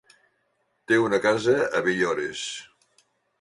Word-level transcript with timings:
Té 0.91 0.97
una 1.07 1.19
casa 1.25 1.55
a 1.81 1.83
Villores. 1.89 2.43